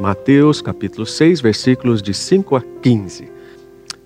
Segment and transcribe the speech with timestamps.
[0.00, 3.30] Mateus, capítulo 6, versículos de 5 a 15.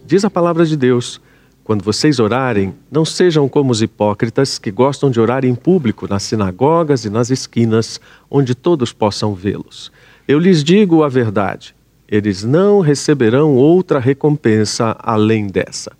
[0.04, 1.20] Diz a palavra de Deus:
[1.62, 6.24] Quando vocês orarem, não sejam como os hipócritas que gostam de orar em público nas
[6.24, 9.92] sinagogas e nas esquinas, onde todos possam vê-los.
[10.26, 11.76] Eu lhes digo a verdade:
[12.08, 15.92] eles não receberão outra recompensa além dessa.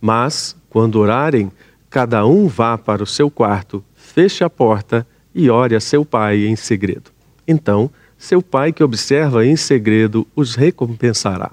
[0.00, 1.52] Mas, quando orarem,
[1.88, 6.44] cada um vá para o seu quarto, feche a porta e ore a seu pai
[6.44, 7.12] em segredo.
[7.46, 7.88] Então,
[8.18, 11.52] seu pai que observa em segredo os recompensará.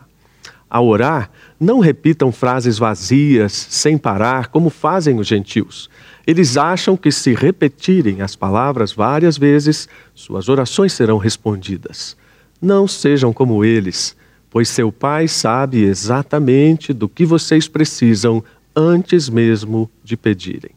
[0.68, 1.30] Ao orar,
[1.60, 5.90] não repitam frases vazias, sem parar, como fazem os gentios.
[6.26, 12.18] Eles acham que se repetirem as palavras várias vezes, suas orações serão respondidas.
[12.60, 14.18] Não sejam como eles,
[14.50, 18.44] pois seu Pai sabe exatamente do que vocês precisam
[18.76, 20.72] antes mesmo de pedirem.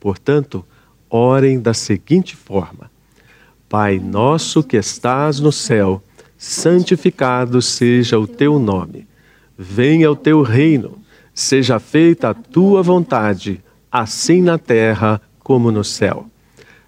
[0.00, 0.64] Portanto,
[1.10, 2.90] orem da seguinte forma:
[3.68, 6.00] Pai nosso que estás no céu,
[6.38, 9.08] santificado seja o teu nome.
[9.58, 10.98] Venha o teu reino,
[11.34, 16.26] seja feita a tua vontade, assim na terra como no céu.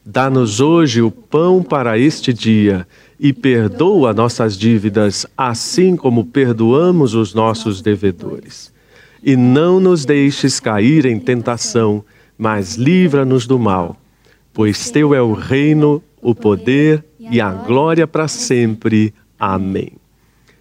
[0.04, 2.86] Dá-nos hoje o pão para este dia
[3.18, 8.72] e perdoa nossas dívidas, assim como perdoamos os nossos devedores.
[9.22, 12.04] E não nos deixes cair em tentação,
[12.38, 13.96] mas livra-nos do mal,
[14.54, 19.14] pois teu é o reino, o poder e a glória para sempre.
[19.38, 19.92] Amém.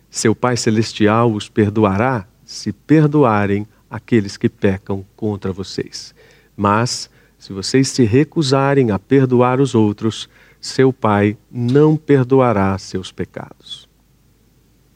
[0.10, 6.14] Seu Pai Celestial os perdoará se perdoarem aqueles que pecam contra vocês.
[6.56, 13.88] Mas, se vocês se recusarem a perdoar os outros, seu Pai não perdoará seus pecados.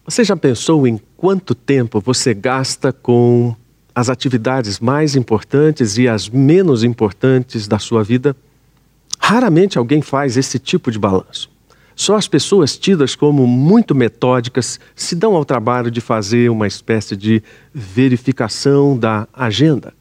[0.06, 3.56] Você já pensou em quanto tempo você gasta com
[3.94, 8.36] as atividades mais importantes e as menos importantes da sua vida?
[9.22, 11.50] Raramente alguém faz esse tipo de balanço.
[11.96, 17.16] Só as pessoas tidas como muito metódicas se dão ao trabalho de fazer uma espécie
[17.16, 19.94] de verificação da agenda.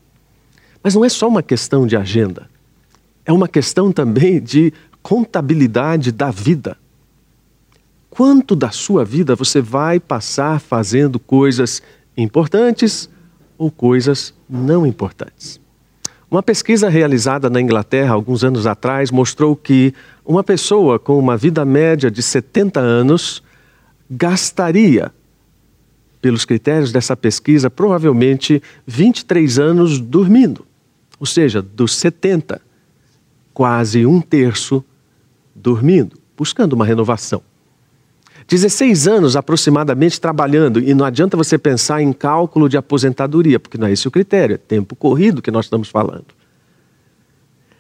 [0.83, 2.49] Mas não é só uma questão de agenda,
[3.27, 4.73] é uma questão também de
[5.03, 6.79] contabilidade da vida.
[8.09, 11.83] Quanto da sua vida você vai passar fazendo coisas
[12.17, 13.11] importantes
[13.59, 15.61] ou coisas não importantes?
[16.31, 19.93] Uma pesquisa realizada na Inglaterra alguns anos atrás mostrou que
[20.25, 23.43] uma pessoa com uma vida média de 70 anos
[24.09, 25.13] gastaria,
[26.23, 30.65] pelos critérios dessa pesquisa, provavelmente 23 anos dormindo.
[31.19, 32.61] Ou seja, dos 70,
[33.53, 34.85] quase um terço
[35.53, 37.43] dormindo, buscando uma renovação.
[38.47, 43.87] 16 anos aproximadamente trabalhando, e não adianta você pensar em cálculo de aposentadoria, porque não
[43.87, 46.27] é esse o critério, é tempo corrido que nós estamos falando.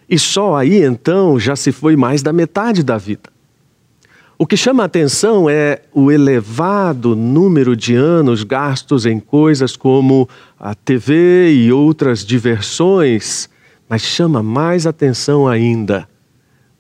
[0.09, 3.31] E só aí então já se foi mais da metade da vida.
[4.37, 10.27] O que chama a atenção é o elevado número de anos gastos em coisas como
[10.59, 13.50] a TV e outras diversões,
[13.88, 16.09] mas chama mais atenção ainda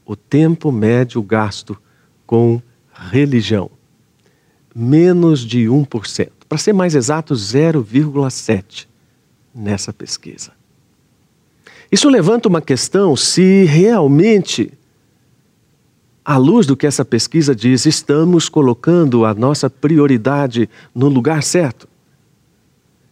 [0.06, 1.76] o tempo médio gasto
[2.26, 2.60] com
[3.08, 3.70] religião.
[4.74, 6.28] Menos de 1%.
[6.48, 8.86] Para ser mais exato, 0,7%
[9.54, 10.52] nessa pesquisa.
[11.90, 14.72] Isso levanta uma questão se realmente,
[16.24, 21.88] à luz do que essa pesquisa diz, estamos colocando a nossa prioridade no lugar certo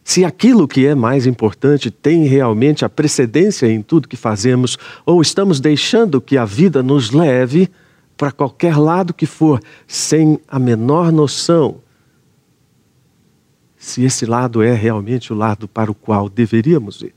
[0.08, 5.20] se aquilo que é mais importante tem realmente a precedência em tudo que fazemos, ou
[5.20, 7.68] estamos deixando que a vida nos leve
[8.18, 11.80] para qualquer lado que for, sem a menor noção
[13.78, 17.14] se esse lado é realmente o lado para o qual deveríamos ir.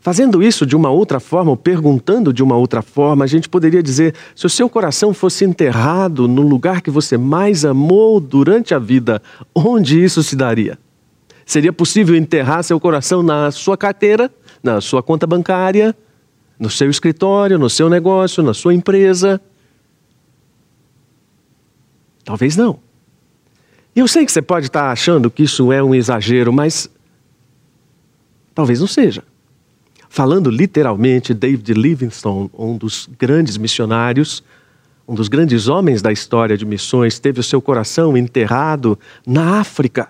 [0.00, 3.82] Fazendo isso de uma outra forma, ou perguntando de uma outra forma, a gente poderia
[3.82, 8.78] dizer: se o seu coração fosse enterrado no lugar que você mais amou durante a
[8.78, 9.20] vida,
[9.54, 10.78] onde isso se daria?
[11.44, 14.30] Seria possível enterrar seu coração na sua carteira,
[14.62, 15.94] na sua conta bancária,
[16.58, 19.40] no seu escritório, no seu negócio, na sua empresa?
[22.24, 22.80] Talvez não.
[23.94, 26.90] E eu sei que você pode estar achando que isso é um exagero, mas
[28.54, 29.22] talvez não seja.
[30.08, 34.42] Falando literalmente, David Livingstone, um dos grandes missionários,
[35.06, 40.08] um dos grandes homens da história de missões, teve o seu coração enterrado na África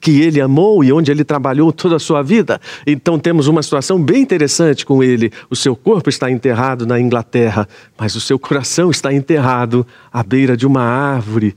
[0.00, 2.60] que ele amou e onde ele trabalhou toda a sua vida.
[2.86, 5.30] Então temos uma situação bem interessante com ele.
[5.50, 7.68] O seu corpo está enterrado na Inglaterra,
[7.98, 11.54] mas o seu coração está enterrado à beira de uma árvore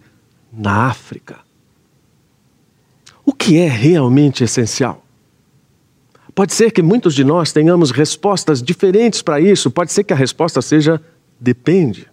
[0.51, 1.39] na África.
[3.25, 5.03] O que é realmente essencial?
[6.35, 10.15] Pode ser que muitos de nós tenhamos respostas diferentes para isso, pode ser que a
[10.15, 10.99] resposta seja
[11.39, 12.07] depende.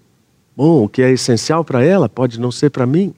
[0.56, 3.14] Bom, o que é essencial para ela pode não ser para mim.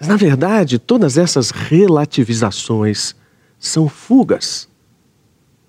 [0.00, 3.14] Mas, na verdade, todas essas relativizações
[3.58, 4.66] são fugas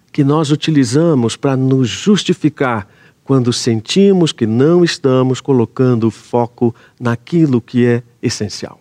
[0.09, 2.87] que nós utilizamos para nos justificar
[3.25, 8.80] quando sentimos que não estamos colocando foco naquilo que é essencial.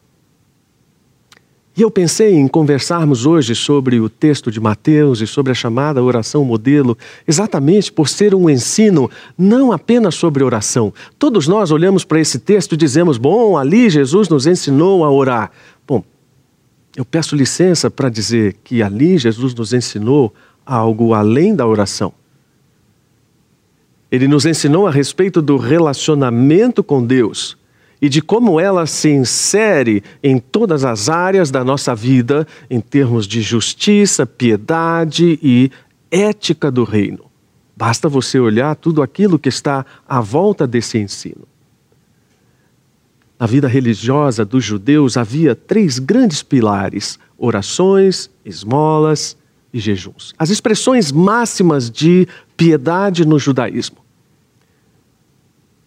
[1.81, 6.03] E eu pensei em conversarmos hoje sobre o texto de Mateus e sobre a chamada
[6.03, 6.95] oração modelo,
[7.27, 10.93] exatamente por ser um ensino não apenas sobre oração.
[11.19, 15.53] Todos nós olhamos para esse texto e dizemos: bom, ali Jesus nos ensinou a orar.
[15.89, 16.05] Bom,
[16.95, 20.35] eu peço licença para dizer que ali Jesus nos ensinou
[20.67, 22.13] algo além da oração.
[24.13, 27.59] Ele nos ensinou a respeito do relacionamento com Deus
[28.01, 33.27] e de como ela se insere em todas as áreas da nossa vida em termos
[33.27, 35.71] de justiça, piedade e
[36.11, 37.31] ética do reino.
[37.77, 41.49] Basta você olhar tudo aquilo que está à volta desse ensino.
[43.39, 49.35] Na vida religiosa dos judeus havia três grandes pilares: orações, esmolas
[49.73, 50.35] e jejuns.
[50.39, 54.00] As expressões máximas de piedade no judaísmo.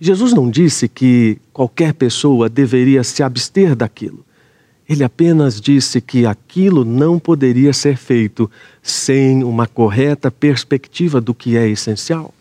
[0.06, 4.26] Jesus não disse que qualquer pessoa deveria se abster daquilo.
[4.88, 8.52] Ele apenas disse que aquilo não poderia ser feito
[8.82, 12.34] sem uma correta perspectiva do que é essencial.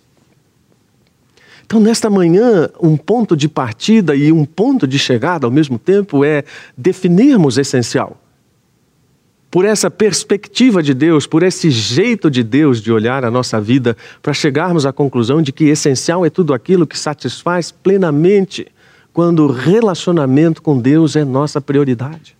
[1.64, 6.24] Então, nesta manhã, um ponto de partida e um ponto de chegada ao mesmo tempo
[6.24, 6.42] é
[6.76, 8.21] definirmos essencial
[9.52, 13.94] por essa perspectiva de Deus, por esse jeito de Deus de olhar a nossa vida,
[14.22, 18.66] para chegarmos à conclusão de que essencial é tudo aquilo que satisfaz plenamente
[19.12, 22.34] quando o relacionamento com Deus é nossa prioridade.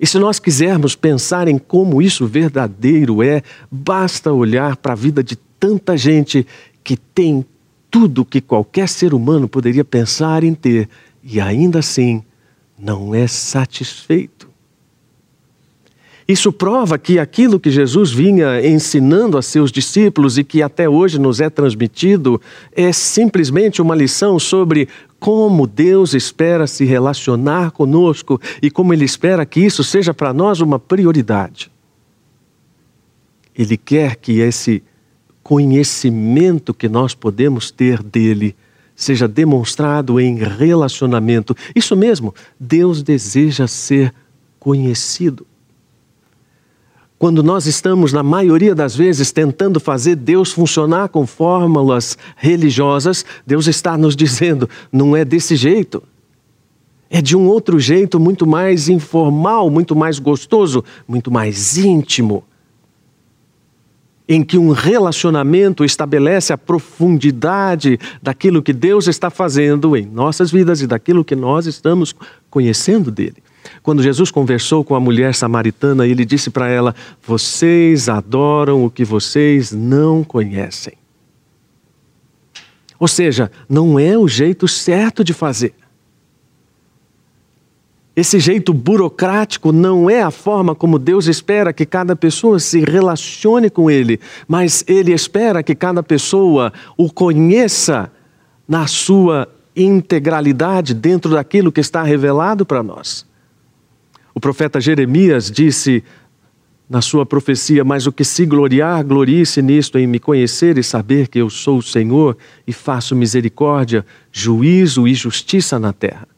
[0.00, 5.22] E se nós quisermos pensar em como isso verdadeiro é, basta olhar para a vida
[5.22, 6.44] de tanta gente
[6.82, 7.46] que tem
[7.88, 10.88] tudo que qualquer ser humano poderia pensar em ter
[11.22, 12.20] e ainda assim
[12.76, 14.51] não é satisfeito.
[16.32, 21.18] Isso prova que aquilo que Jesus vinha ensinando a seus discípulos e que até hoje
[21.18, 22.40] nos é transmitido
[22.74, 24.88] é simplesmente uma lição sobre
[25.20, 30.62] como Deus espera se relacionar conosco e como Ele espera que isso seja para nós
[30.62, 31.70] uma prioridade.
[33.54, 34.82] Ele quer que esse
[35.42, 38.56] conhecimento que nós podemos ter dele
[38.96, 41.54] seja demonstrado em relacionamento.
[41.76, 44.14] Isso mesmo, Deus deseja ser
[44.58, 45.46] conhecido.
[47.22, 53.68] Quando nós estamos, na maioria das vezes, tentando fazer Deus funcionar com fórmulas religiosas, Deus
[53.68, 56.02] está nos dizendo: não é desse jeito.
[57.08, 62.42] É de um outro jeito muito mais informal, muito mais gostoso, muito mais íntimo.
[64.28, 70.82] Em que um relacionamento estabelece a profundidade daquilo que Deus está fazendo em nossas vidas
[70.82, 72.16] e daquilo que nós estamos
[72.50, 73.36] conhecendo dele.
[73.82, 76.94] Quando Jesus conversou com a mulher samaritana, ele disse para ela:
[77.26, 80.94] Vocês adoram o que vocês não conhecem.
[82.98, 85.74] Ou seja, não é o jeito certo de fazer.
[88.14, 93.70] Esse jeito burocrático não é a forma como Deus espera que cada pessoa se relacione
[93.70, 98.12] com Ele, mas Ele espera que cada pessoa o conheça
[98.68, 103.26] na sua integralidade dentro daquilo que está revelado para nós.
[104.34, 106.02] O profeta Jeremias disse
[106.88, 111.28] na sua profecia: Mas o que se gloriar, glorie-se nisto, em me conhecer e saber
[111.28, 112.36] que eu sou o Senhor
[112.66, 116.28] e faço misericórdia, juízo e justiça na terra.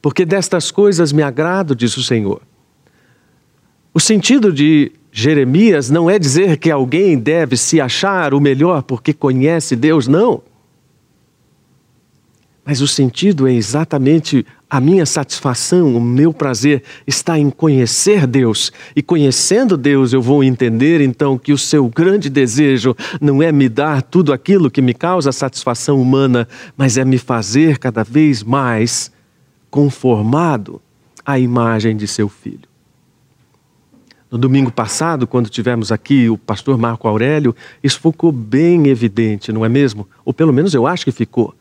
[0.00, 2.42] Porque destas coisas me agrado, diz o Senhor.
[3.94, 9.12] O sentido de Jeremias não é dizer que alguém deve se achar o melhor porque
[9.12, 10.42] conhece Deus, não.
[12.64, 18.72] Mas o sentido é exatamente a minha satisfação, o meu prazer está em conhecer Deus.
[18.96, 23.68] E conhecendo Deus, eu vou entender então que o seu grande desejo não é me
[23.68, 29.12] dar tudo aquilo que me causa satisfação humana, mas é me fazer cada vez mais
[29.70, 30.80] conformado
[31.22, 32.66] à imagem de seu filho.
[34.30, 39.66] No domingo passado, quando tivemos aqui o pastor Marco Aurélio, isso ficou bem evidente, não
[39.66, 40.08] é mesmo?
[40.24, 41.54] Ou pelo menos eu acho que ficou.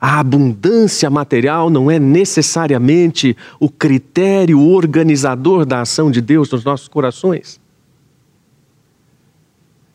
[0.00, 6.88] A abundância material não é necessariamente o critério organizador da ação de Deus nos nossos
[6.88, 7.60] corações.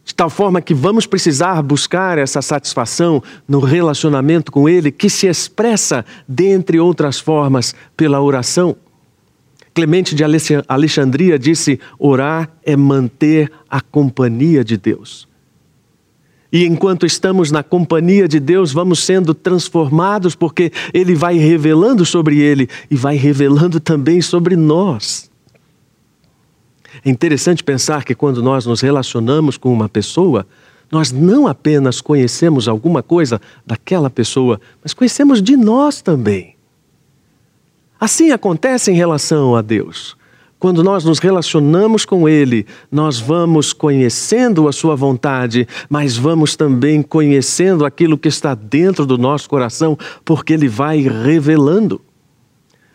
[0.05, 5.25] De tal forma que vamos precisar buscar essa satisfação no relacionamento com Ele, que se
[5.25, 8.75] expressa, dentre outras formas, pela oração.
[9.73, 10.23] Clemente de
[10.67, 15.27] Alexandria disse: orar é manter a companhia de Deus.
[16.55, 22.39] E enquanto estamos na companhia de Deus, vamos sendo transformados, porque Ele vai revelando sobre
[22.39, 25.29] Ele e vai revelando também sobre nós.
[27.03, 30.47] É interessante pensar que quando nós nos relacionamos com uma pessoa,
[30.89, 36.55] nós não apenas conhecemos alguma coisa daquela pessoa, mas conhecemos de nós também.
[37.99, 40.15] Assim acontece em relação a Deus.
[40.65, 47.03] Quando nós nos relacionamos com Ele, nós vamos conhecendo a Sua vontade, mas vamos também
[47.03, 49.95] conhecendo aquilo que está dentro do nosso coração,
[50.25, 52.01] porque Ele vai revelando.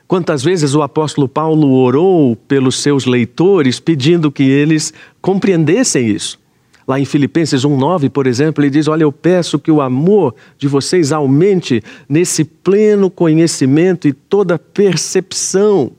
[0.08, 6.40] Quantas vezes o apóstolo Paulo orou pelos seus leitores pedindo que eles compreendessem isso?
[6.88, 10.66] Lá em Filipenses 1,9, por exemplo, ele diz: Olha, eu peço que o amor de
[10.66, 15.92] vocês aumente nesse pleno conhecimento e toda percepção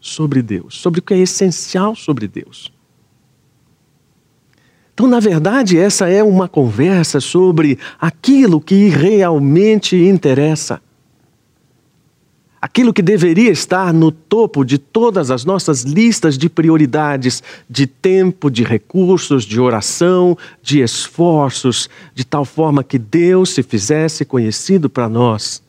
[0.00, 2.72] sobre Deus, sobre o que é essencial sobre Deus.
[5.00, 10.80] Então, na verdade, essa é uma conversa sobre aquilo que realmente interessa.
[12.60, 18.50] Aquilo que deveria estar no topo de todas as nossas listas de prioridades, de tempo,
[18.50, 25.08] de recursos, de oração, de esforços, de tal forma que Deus se fizesse conhecido para
[25.08, 25.62] nós,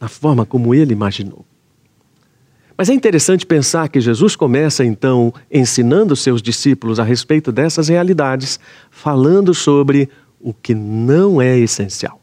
[0.00, 1.44] na forma como Ele imaginou.
[2.80, 8.58] Mas é interessante pensar que Jesus começa então ensinando seus discípulos a respeito dessas realidades,
[8.90, 10.08] falando sobre
[10.40, 12.18] o que não é essencial.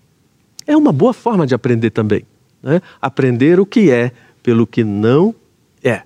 [0.65, 2.25] É uma boa forma de aprender também
[2.63, 2.81] né?
[2.99, 4.11] aprender o que é
[4.41, 5.35] pelo que não
[5.83, 6.01] é.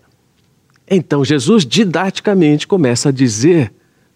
[0.85, 3.71] Então Jesus didaticamente começa a dizer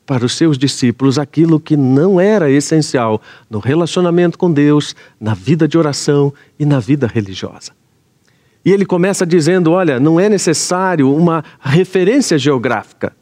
[0.05, 5.65] para os seus discípulos aquilo que não era essencial no relacionamento com Deus, na vida
[5.65, 7.71] de oração e na vida religiosa.
[8.65, 13.15] E ele começa dizendo: olha, não é necessário uma referência geográfica.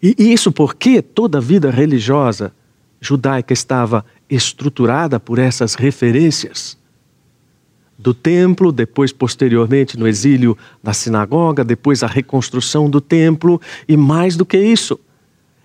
[0.00, 2.52] E isso porque toda a vida religiosa
[3.00, 6.78] judaica estava estruturada por essas referências
[7.98, 14.36] do templo, depois, posteriormente, no exílio da sinagoga, depois a reconstrução do templo, e mais
[14.36, 15.00] do que isso,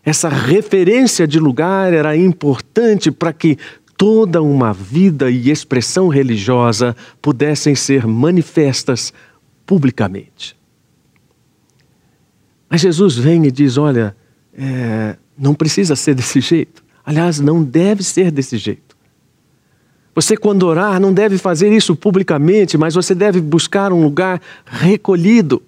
[0.04, 3.58] essa referência de lugar era importante para que
[4.02, 9.14] toda uma vida e expressão religiosa pudessem ser manifestas
[9.64, 10.58] publicamente.
[12.68, 14.16] Mas Jesus vem e diz: olha,
[14.56, 16.84] é, não precisa ser desse jeito.
[17.06, 18.98] Aliás, não deve ser desse jeito.
[20.16, 25.62] Você, quando orar, não deve fazer isso publicamente, mas você deve buscar um lugar recolhido,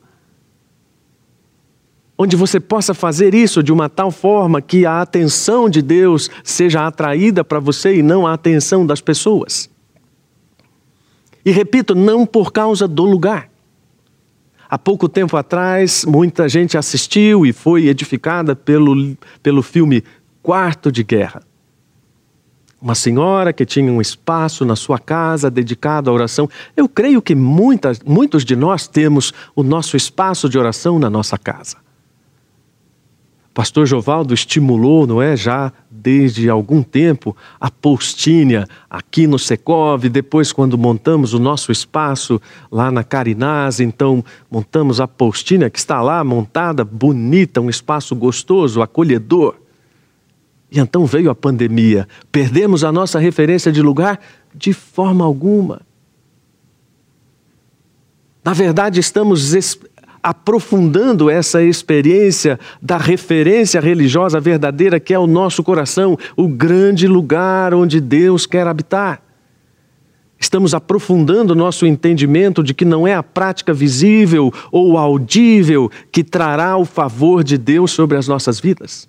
[2.17, 6.85] onde você possa fazer isso de uma tal forma que a atenção de Deus seja
[6.85, 9.69] atraída para você e não a atenção das pessoas.
[11.45, 13.49] E repito, não por causa do lugar.
[14.69, 20.03] Há pouco tempo atrás, muita gente assistiu e foi edificada pelo, pelo filme
[20.41, 21.43] Quarto de Guerra.
[22.81, 26.49] Uma senhora que tinha um espaço na sua casa dedicado à oração.
[26.75, 31.37] Eu creio que muitas, muitos de nós temos o nosso espaço de oração na nossa
[31.37, 31.82] casa.
[33.53, 40.51] Pastor Jovaldo estimulou, não é, já desde algum tempo, a postinha aqui no Secov, depois
[40.51, 46.23] quando montamos o nosso espaço lá na Carinás, então montamos a postinha que está lá
[46.23, 49.55] montada, bonita, um espaço gostoso, acolhedor.
[50.69, 52.07] E então veio a pandemia.
[52.31, 54.19] Perdemos a nossa referência de lugar?
[54.53, 55.81] De forma alguma.
[58.43, 59.53] Na verdade, estamos
[60.23, 67.73] aprofundando essa experiência da referência religiosa verdadeira que é o nosso coração, o grande lugar
[67.73, 69.21] onde Deus quer habitar.
[70.39, 76.77] Estamos aprofundando nosso entendimento de que não é a prática visível ou audível que trará
[76.77, 79.07] o favor de Deus sobre as nossas vidas.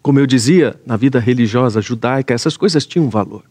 [0.00, 3.42] Como eu dizia, na vida religiosa judaica, essas coisas tinham valor.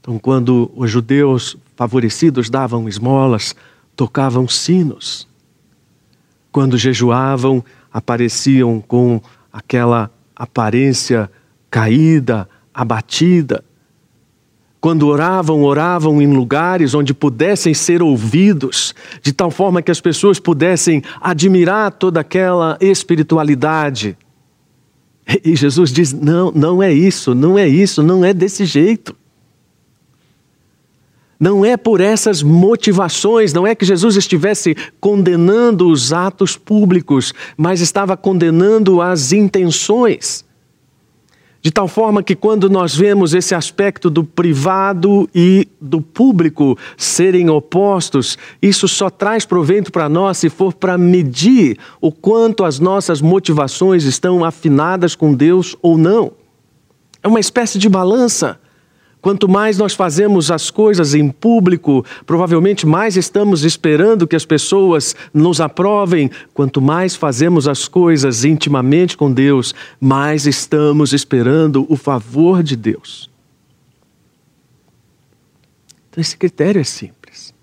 [0.00, 3.54] Então, quando os judeus favorecidos davam esmolas,
[4.00, 5.28] tocavam sinos.
[6.50, 9.20] Quando jejuavam, apareciam com
[9.52, 11.30] aquela aparência
[11.70, 13.62] caída, abatida.
[14.80, 20.40] Quando oravam, oravam em lugares onde pudessem ser ouvidos, de tal forma que as pessoas
[20.40, 24.16] pudessem admirar toda aquela espiritualidade.
[25.44, 29.14] E Jesus diz: não, não é isso, não é isso, não é desse jeito.
[31.40, 37.80] Não é por essas motivações, não é que Jesus estivesse condenando os atos públicos, mas
[37.80, 40.44] estava condenando as intenções.
[41.62, 47.48] De tal forma que quando nós vemos esse aspecto do privado e do público serem
[47.48, 53.20] opostos, isso só traz proveito para nós se for para medir o quanto as nossas
[53.22, 56.32] motivações estão afinadas com Deus ou não.
[57.22, 58.58] É uma espécie de balança.
[59.20, 65.14] Quanto mais nós fazemos as coisas em público, provavelmente mais estamos esperando que as pessoas
[65.32, 66.30] nos aprovem.
[66.54, 73.30] Quanto mais fazemos as coisas intimamente com Deus, mais estamos esperando o favor de Deus.
[76.08, 77.54] Então, esse critério é simples.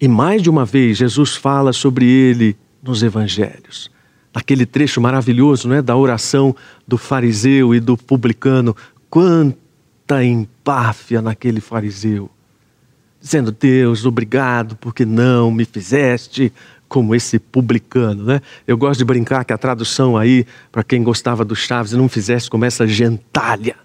[0.00, 3.90] E mais de uma vez, Jesus fala sobre ele nos evangelhos
[4.36, 6.54] aquele trecho maravilhoso não é, da oração
[6.86, 8.76] do fariseu e do publicano.
[9.08, 12.30] Quanta empáfia naquele fariseu,
[13.20, 16.52] dizendo: Deus, obrigado porque não me fizeste
[16.88, 18.40] como esse publicano, né?
[18.66, 22.48] Eu gosto de brincar que a tradução aí, para quem gostava do Chaves, não fizesse
[22.48, 23.76] como essa gentalha.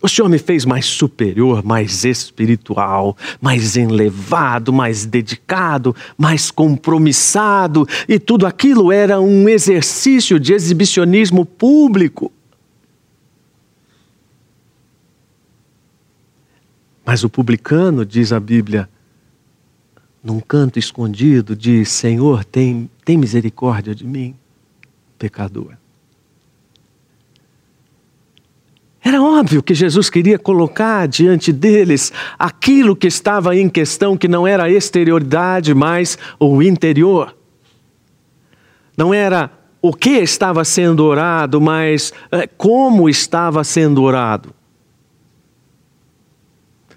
[0.00, 8.18] O Senhor me fez mais superior, mais espiritual, mais enlevado, mais dedicado, mais compromissado, e
[8.18, 12.32] tudo aquilo era um exercício de exibicionismo público.
[17.04, 18.88] Mas o publicano, diz a Bíblia,
[20.22, 24.34] num canto escondido, diz: Senhor, tem, tem misericórdia de mim,
[25.18, 25.74] pecador.
[29.04, 34.46] Era óbvio que Jesus queria colocar diante deles aquilo que estava em questão, que não
[34.46, 37.36] era a exterioridade, mas o interior.
[38.96, 44.54] Não era o que estava sendo orado, mas é, como estava sendo orado.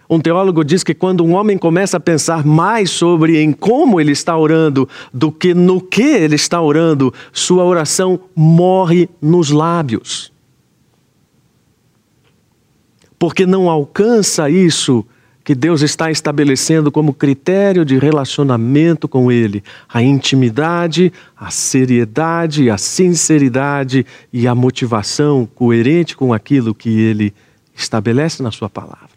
[0.09, 4.11] Um teólogo diz que quando um homem começa a pensar mais sobre em como ele
[4.11, 10.35] está orando do que no que ele está orando, sua oração morre nos lábios
[13.17, 15.05] porque não alcança isso
[15.43, 22.77] que Deus está estabelecendo como critério de relacionamento com Ele: a intimidade, a seriedade, a
[22.77, 27.33] sinceridade e a motivação coerente com aquilo que Ele
[27.75, 29.14] estabelece na Sua palavra.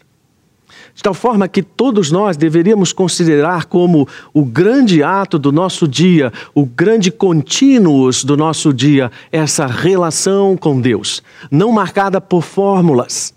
[0.99, 6.33] De tal forma que todos nós deveríamos considerar como o grande ato do nosso dia,
[6.53, 13.33] o grande contínuos do nosso dia, essa relação com Deus, não marcada por fórmulas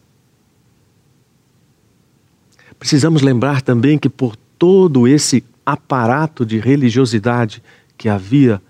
[2.82, 7.62] Precisamos lembrar também que por todo esse aparato de religiosidade
[7.96, 8.60] que havia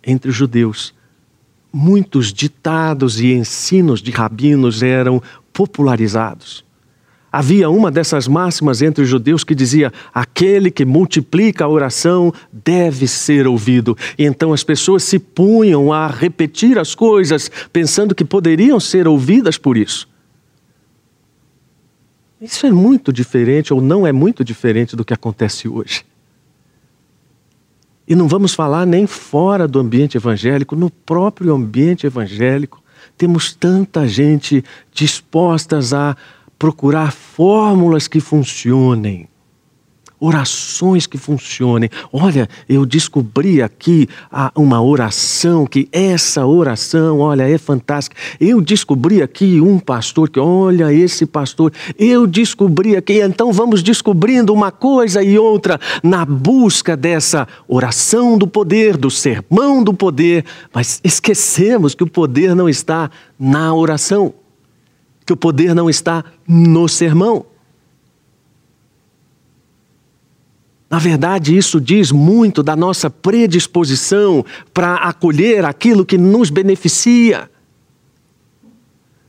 [0.00, 0.94] entre os judeus,
[1.72, 5.20] muitos ditados e ensinos de rabinos eram
[5.52, 6.64] popularizados.
[7.32, 13.08] Havia uma dessas máximas entre os judeus que dizia: aquele que multiplica a oração deve
[13.08, 13.96] ser ouvido.
[14.18, 19.56] E então as pessoas se punham a repetir as coisas, pensando que poderiam ser ouvidas
[19.56, 20.06] por isso.
[22.38, 26.04] Isso é muito diferente, ou não é muito diferente do que acontece hoje.
[28.06, 32.82] E não vamos falar nem fora do ambiente evangélico, no próprio ambiente evangélico,
[33.16, 36.16] temos tanta gente dispostas a
[36.62, 39.28] procurar fórmulas que funcionem
[40.22, 41.90] orações que funcionem.
[42.12, 44.08] Olha, eu descobri aqui
[44.54, 48.16] uma oração que essa oração, olha, é fantástica.
[48.40, 53.20] Eu descobri aqui um pastor que, olha, esse pastor, eu descobri aqui.
[53.20, 59.82] Então vamos descobrindo uma coisa e outra na busca dessa oração do poder, do sermão
[59.82, 64.32] do poder, mas esquecemos que o poder não está na oração,
[65.24, 67.46] que o poder não está no sermão.
[70.90, 77.50] Na verdade, isso diz muito da nossa predisposição para acolher aquilo que nos beneficia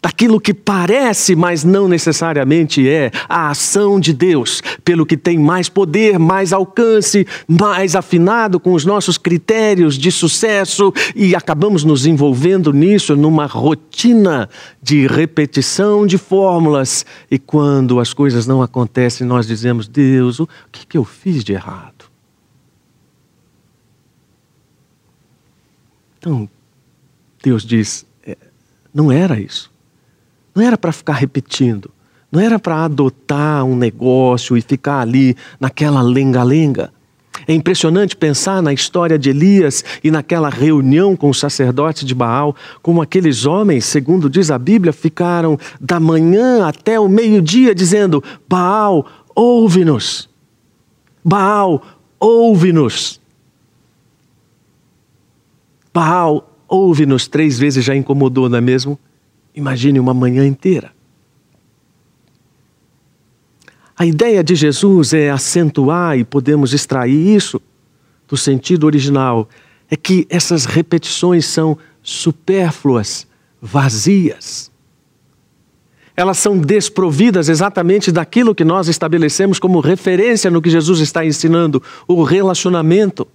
[0.03, 5.69] daquilo que parece, mas não necessariamente é, a ação de Deus, pelo que tem mais
[5.69, 12.73] poder, mais alcance, mais afinado com os nossos critérios de sucesso e acabamos nos envolvendo
[12.73, 14.49] nisso numa rotina
[14.81, 17.05] de repetição de fórmulas.
[17.31, 21.53] E quando as coisas não acontecem, nós dizemos: Deus, o que, que eu fiz de
[21.53, 22.11] errado?
[26.19, 26.49] Então,
[27.41, 28.35] Deus diz: é,
[28.93, 29.72] não era isso.
[30.55, 31.89] Não era para ficar repetindo.
[32.31, 36.91] Não era para adotar um negócio e ficar ali naquela lenga-lenga.
[37.47, 42.55] É impressionante pensar na história de Elias e naquela reunião com os sacerdotes de Baal,
[42.81, 49.05] como aqueles homens, segundo diz a Bíblia, ficaram da manhã até o meio-dia dizendo: Baal,
[49.35, 50.29] ouve-nos.
[51.23, 51.83] Baal,
[52.19, 53.19] ouve-nos.
[55.93, 58.97] Baal, ouve-nos três vezes já incomodou, não é mesmo?
[59.55, 60.91] Imagine uma manhã inteira.
[63.95, 67.61] A ideia de Jesus é acentuar, e podemos extrair isso
[68.27, 69.47] do sentido original,
[69.89, 73.27] é que essas repetições são supérfluas,
[73.61, 74.71] vazias.
[76.15, 81.81] Elas são desprovidas exatamente daquilo que nós estabelecemos como referência no que Jesus está ensinando,
[82.07, 83.27] o relacionamento.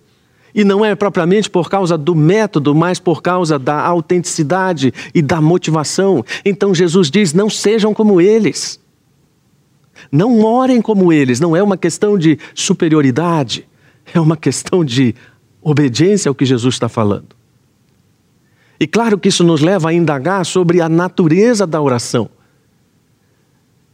[0.58, 5.40] E não é propriamente por causa do método, mas por causa da autenticidade e da
[5.40, 6.24] motivação.
[6.44, 8.80] Então Jesus diz: não sejam como eles.
[10.10, 11.38] Não orem como eles.
[11.38, 13.68] Não é uma questão de superioridade,
[14.12, 15.14] é uma questão de
[15.62, 17.36] obediência ao que Jesus está falando.
[18.80, 22.28] E claro que isso nos leva a indagar sobre a natureza da oração.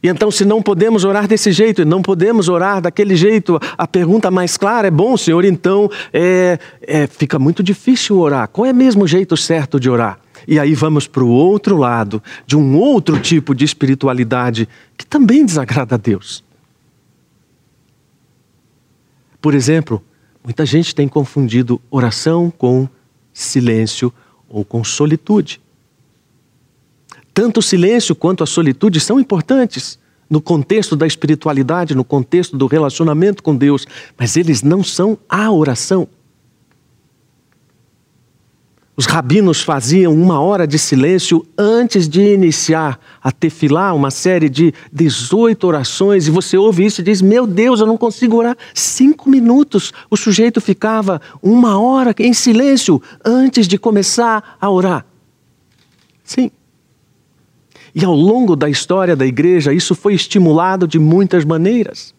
[0.05, 3.87] E então, se não podemos orar desse jeito, e não podemos orar daquele jeito, a
[3.87, 8.47] pergunta mais clara é: bom, Senhor, então é, é, fica muito difícil orar.
[8.49, 10.19] Qual é mesmo o jeito certo de orar?
[10.47, 15.43] E aí vamos para o outro lado, de um outro tipo de espiritualidade que também
[15.43, 16.43] desagrada a Deus.
[19.41, 20.03] Por exemplo,
[20.43, 22.87] muita gente tem confundido oração com
[23.33, 24.13] silêncio
[24.47, 25.59] ou com solitude.
[27.35, 32.65] Tanto o silêncio quanto a solitude são importantes no contexto da espiritualidade, no contexto do
[32.65, 33.85] relacionamento com Deus,
[34.17, 36.07] mas eles não são a oração.
[38.95, 44.73] Os rabinos faziam uma hora de silêncio antes de iniciar a tefilá, uma série de
[44.93, 49.29] 18 orações, e você ouve isso e diz: Meu Deus, eu não consigo orar cinco
[49.29, 49.91] minutos.
[50.09, 55.05] O sujeito ficava uma hora em silêncio antes de começar a orar.
[56.23, 56.49] Sim.
[57.95, 62.13] E ao longo da história da igreja, isso foi estimulado de muitas maneiras.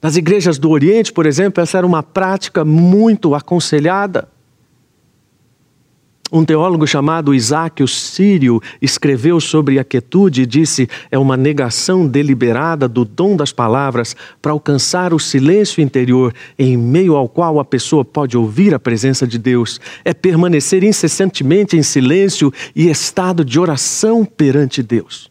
[0.00, 4.28] Nas igrejas do Oriente, por exemplo, essa era uma prática muito aconselhada.
[6.34, 12.06] Um teólogo chamado Isaac o Sírio escreveu sobre a quietude e disse: é uma negação
[12.06, 17.64] deliberada do dom das palavras para alcançar o silêncio interior em meio ao qual a
[17.66, 19.78] pessoa pode ouvir a presença de Deus.
[20.06, 25.30] É permanecer incessantemente em silêncio e estado de oração perante Deus.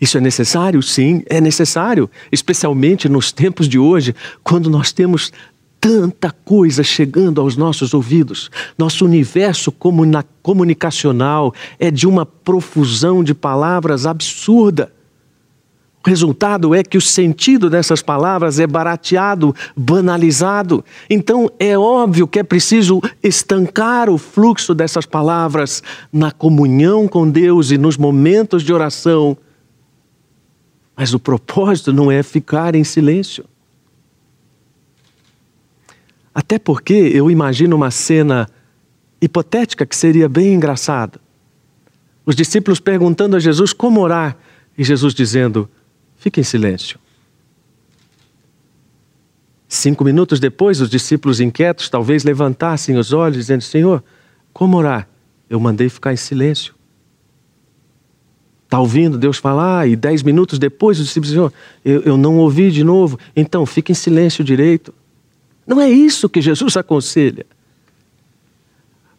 [0.00, 0.80] Isso é necessário?
[0.80, 5.32] Sim, é necessário, especialmente nos tempos de hoje, quando nós temos
[5.80, 8.50] tanta coisa chegando aos nossos ouvidos.
[8.76, 9.72] Nosso universo
[10.42, 14.92] comunicacional é de uma profusão de palavras absurda.
[16.04, 20.84] O resultado é que o sentido dessas palavras é barateado, banalizado.
[21.10, 27.70] Então é óbvio que é preciso estancar o fluxo dessas palavras na comunhão com Deus
[27.70, 29.36] e nos momentos de oração.
[30.96, 33.44] Mas o propósito não é ficar em silêncio.
[36.48, 38.48] Até porque eu imagino uma cena
[39.20, 41.20] hipotética que seria bem engraçada.
[42.24, 44.34] Os discípulos perguntando a Jesus como orar
[44.76, 45.68] e Jesus dizendo:
[46.16, 46.98] fique em silêncio.
[49.68, 54.02] Cinco minutos depois, os discípulos inquietos talvez levantassem os olhos, dizendo: Senhor,
[54.50, 55.06] como orar?
[55.50, 56.74] Eu mandei ficar em silêncio.
[58.64, 61.50] Está ouvindo Deus falar, e dez minutos depois, os discípulos dizem:
[61.84, 64.94] eu, eu não ouvi de novo, então fique em silêncio direito.
[65.68, 67.44] Não é isso que Jesus aconselha.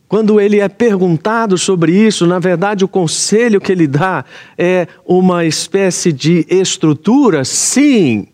[0.08, 4.26] Quando ele é perguntado sobre isso, na verdade o conselho que ele dá
[4.58, 8.28] é uma espécie de estrutura, sim,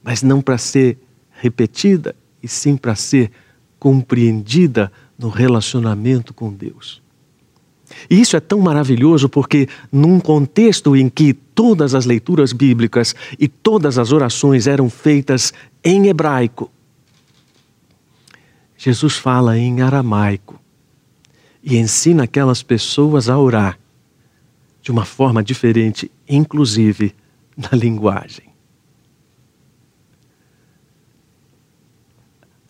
[0.00, 0.96] mas não para ser
[1.32, 3.32] repetida, e sim para ser
[3.76, 7.02] compreendida no relacionamento com Deus.
[8.08, 13.48] E isso é tão maravilhoso porque, num contexto em que todas as leituras bíblicas e
[13.48, 15.52] todas as orações eram feitas
[15.84, 16.70] em hebraico,
[18.76, 20.58] Jesus fala em aramaico
[21.62, 23.78] e ensina aquelas pessoas a orar
[24.82, 27.14] de uma forma diferente, inclusive
[27.56, 28.49] na linguagem.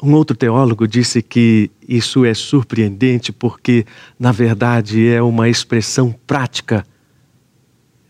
[0.02, 3.84] Um outro teólogo disse que isso é surpreendente porque,
[4.18, 6.86] na verdade, é uma expressão prática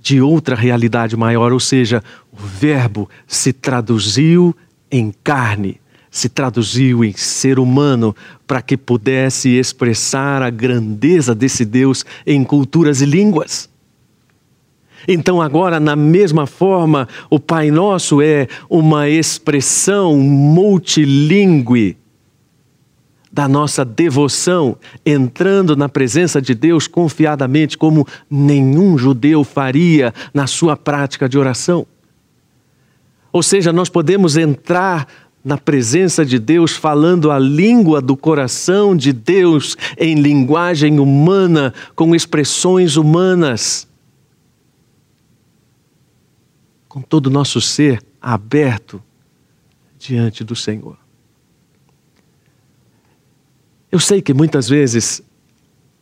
[0.00, 4.54] de outra realidade maior, ou seja, o Verbo se traduziu
[4.90, 8.14] em carne, se traduziu em ser humano
[8.46, 13.68] para que pudesse expressar a grandeza desse Deus em culturas e línguas.
[15.08, 21.96] Então, agora, na mesma forma, o Pai Nosso é uma expressão multilingüe
[23.32, 30.76] da nossa devoção, entrando na presença de Deus confiadamente, como nenhum judeu faria na sua
[30.76, 31.86] prática de oração.
[33.32, 35.06] Ou seja, nós podemos entrar
[35.44, 42.14] na presença de Deus, falando a língua do coração de Deus em linguagem humana, com
[42.14, 43.88] expressões humanas.
[46.90, 49.00] Com todo o nosso ser aberto
[49.96, 50.98] diante do Senhor.
[53.92, 55.22] Eu sei que muitas vezes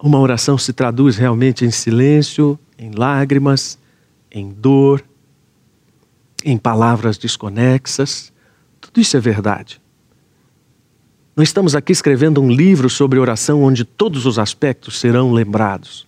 [0.02, 3.78] uma oração se traduz realmente em silêncio, em lágrimas,
[4.32, 5.04] em dor,
[6.42, 8.32] em palavras desconexas.
[8.80, 9.80] Tudo isso é verdade.
[11.36, 16.07] Não estamos aqui escrevendo um livro sobre oração onde todos os aspectos serão lembrados.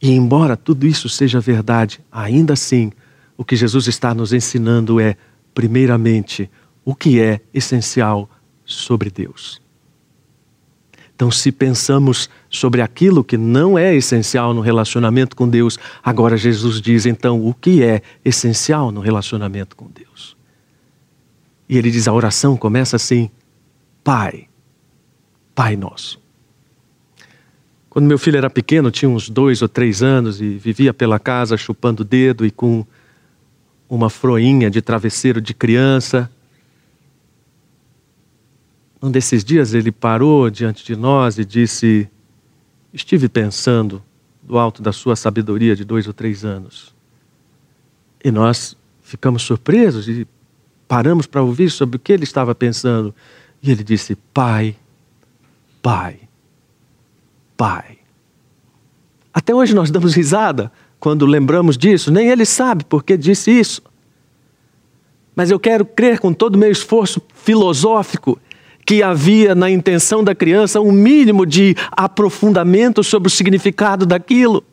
[0.00, 2.90] E embora tudo isso seja verdade, ainda assim,
[3.36, 5.16] o que Jesus está nos ensinando é,
[5.54, 6.50] primeiramente,
[6.84, 8.28] o que é essencial
[8.64, 9.60] sobre Deus.
[11.14, 16.80] Então, se pensamos sobre aquilo que não é essencial no relacionamento com Deus, agora Jesus
[16.80, 20.34] diz então o que é essencial no relacionamento com Deus.
[21.68, 23.30] E ele diz: a oração começa assim:
[24.02, 24.48] Pai,
[25.54, 26.18] Pai nosso.
[27.90, 31.56] Quando meu filho era pequeno, tinha uns dois ou três anos e vivia pela casa
[31.56, 32.86] chupando dedo e com
[33.88, 36.30] uma froinha de travesseiro de criança,
[39.02, 42.08] um desses dias ele parou diante de nós e disse:
[42.92, 44.00] Estive pensando
[44.40, 46.94] do alto da sua sabedoria de dois ou três anos.
[48.22, 50.28] E nós ficamos surpresos e
[50.86, 53.12] paramos para ouvir sobre o que ele estava pensando.
[53.60, 54.76] E ele disse: Pai,
[55.82, 56.20] Pai,
[57.60, 57.98] Pai.
[59.34, 63.82] Até hoje nós damos risada quando lembramos disso, nem ele sabe por que disse isso.
[65.36, 68.40] Mas eu quero crer com todo o meu esforço filosófico
[68.86, 74.64] que havia na intenção da criança um mínimo de aprofundamento sobre o significado daquilo.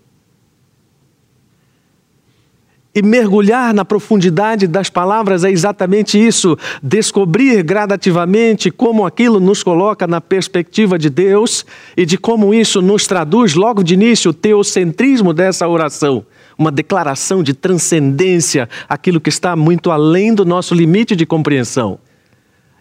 [2.97, 10.07] E mergulhar na profundidade das palavras é exatamente isso, descobrir gradativamente como aquilo nos coloca
[10.07, 11.63] na perspectiva de Deus
[11.95, 16.25] e de como isso nos traduz logo de início o teocentrismo dessa oração,
[16.57, 21.99] uma declaração de transcendência, aquilo que está muito além do nosso limite de compreensão.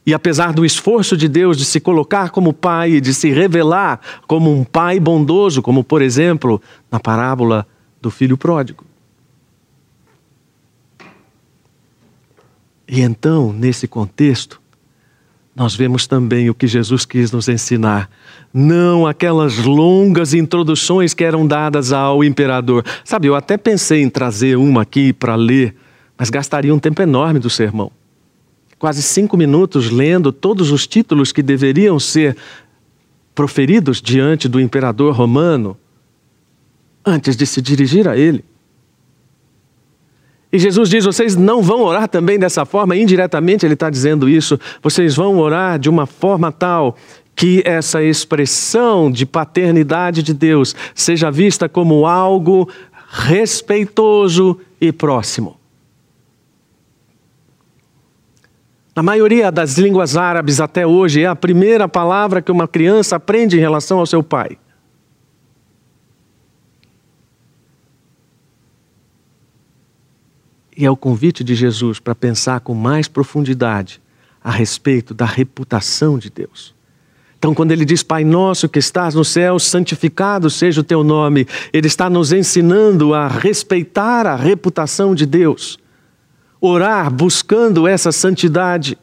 [0.07, 4.01] E apesar do esforço de Deus de se colocar como pai e de se revelar
[4.27, 6.59] como um pai bondoso, como por exemplo
[6.91, 7.67] na parábola
[8.01, 8.96] do filho pródigo.
[12.89, 14.61] E então, nesse contexto,
[15.55, 18.11] nós vemos também o que Jesus quis nos ensinar.
[18.53, 22.85] Não aquelas longas introduções que eram dadas ao imperador.
[23.05, 25.75] Sabe, eu até pensei em trazer uma aqui para ler,
[26.17, 27.91] mas gastaria um tempo enorme do sermão
[28.79, 32.37] quase cinco minutos lendo todos os títulos que deveriam ser
[33.35, 35.77] proferidos diante do imperador romano
[37.05, 38.45] antes de se dirigir a ele.
[40.53, 44.59] E Jesus diz: vocês não vão orar também dessa forma, indiretamente ele está dizendo isso,
[44.83, 46.97] vocês vão orar de uma forma tal
[47.35, 52.69] que essa expressão de paternidade de Deus seja vista como algo
[53.11, 55.57] respeitoso e próximo.
[58.95, 63.59] Na maioria das línguas árabes até hoje, é a primeira palavra que uma criança aprende
[63.59, 64.57] em relação ao seu pai.
[70.77, 74.01] E é o convite de Jesus para pensar com mais profundidade
[74.43, 76.75] a respeito da reputação de Deus.
[77.39, 81.47] Então, quando ele diz Pai Nosso que estás no céu, santificado seja o teu nome,
[81.73, 85.79] ele está nos ensinando a respeitar a reputação de Deus
[86.61, 88.99] orar buscando essa santidade.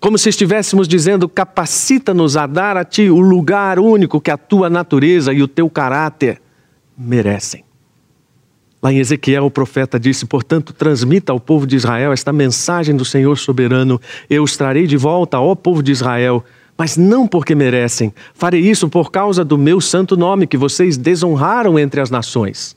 [0.00, 4.68] Como se estivéssemos dizendo, capacita-nos a dar a Ti o lugar único que a Tua
[4.68, 6.40] natureza e o Teu caráter
[6.96, 7.64] merecem.
[8.84, 13.02] Lá em Ezequiel, o profeta disse: Portanto, transmita ao povo de Israel esta mensagem do
[13.02, 16.44] Senhor soberano: Eu os trarei de volta, ó povo de Israel,
[16.76, 18.12] mas não porque merecem.
[18.34, 22.76] Farei isso por causa do meu santo nome que vocês desonraram entre as nações.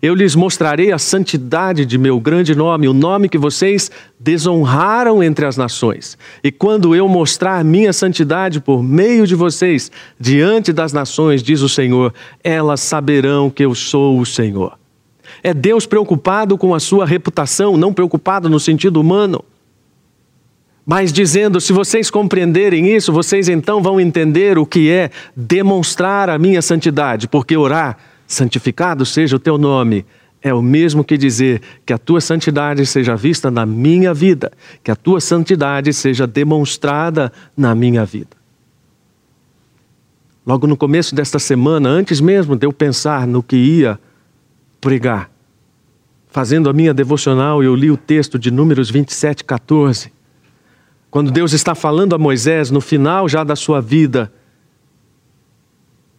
[0.00, 5.44] Eu lhes mostrarei a santidade de meu grande nome, o nome que vocês desonraram entre
[5.44, 6.16] as nações.
[6.42, 11.68] E quando eu mostrar minha santidade por meio de vocês diante das nações, diz o
[11.68, 14.81] Senhor, elas saberão que eu sou o Senhor.
[15.42, 19.44] É Deus preocupado com a sua reputação, não preocupado no sentido humano.
[20.86, 26.38] Mas dizendo: se vocês compreenderem isso, vocês então vão entender o que é demonstrar a
[26.38, 30.04] minha santidade, porque orar santificado seja o teu nome,
[30.40, 34.50] é o mesmo que dizer que a tua santidade seja vista na minha vida,
[34.82, 38.36] que a tua santidade seja demonstrada na minha vida.
[40.44, 43.98] Logo no começo desta semana, antes mesmo de eu pensar no que ia
[44.80, 45.30] pregar,
[46.32, 50.10] fazendo a minha devocional, eu li o texto de Números 27, 14.
[51.10, 54.32] Quando Deus está falando a Moisés no final já da sua vida,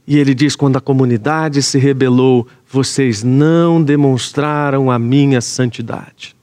[0.06, 6.36] e ele diz: quando a comunidade se rebelou, vocês não demonstraram a minha santidade.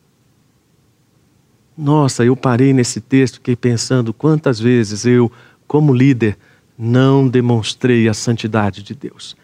[1.78, 5.30] Nossa, eu parei nesse texto, fiquei pensando quantas vezes eu,
[5.68, 6.36] como líder,
[6.76, 9.36] não demonstrei a santidade de Deus.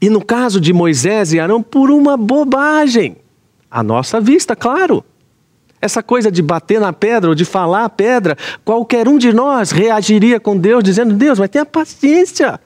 [0.00, 3.16] E no caso de Moisés e Arão, por uma bobagem.
[3.70, 5.04] À nossa vista, claro.
[5.80, 9.70] Essa coisa de bater na pedra ou de falar a pedra, qualquer um de nós
[9.70, 12.60] reagiria com Deus dizendo: Deus, mas tenha paciência.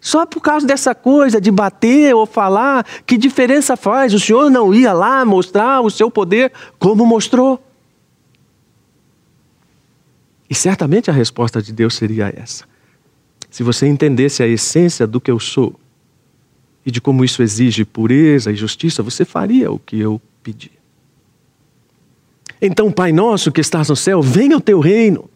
[0.00, 4.14] Só por causa dessa coisa de bater ou falar, que diferença faz?
[4.14, 7.62] O Senhor não ia lá mostrar o seu poder como mostrou?
[10.48, 12.64] E certamente a resposta de Deus seria essa.
[13.50, 15.78] Se você entendesse a essência do que eu sou,
[16.84, 20.70] e de como isso exige pureza e justiça, você faria o que eu pedi.
[22.60, 25.28] Então, Pai nosso que estás no céu, venha o teu reino.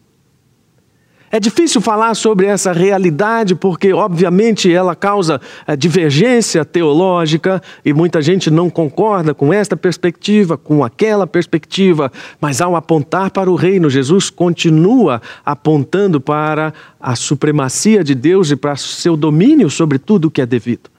[1.31, 8.21] É difícil falar sobre essa realidade porque, obviamente, ela causa eh, divergência teológica e muita
[8.21, 13.89] gente não concorda com esta perspectiva, com aquela perspectiva, mas ao apontar para o reino,
[13.89, 20.31] Jesus continua apontando para a supremacia de Deus e para seu domínio sobre tudo o
[20.31, 20.94] que é devido.